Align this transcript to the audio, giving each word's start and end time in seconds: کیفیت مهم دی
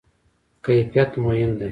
کیفیت 0.65 1.11
مهم 1.23 1.51
دی 1.59 1.67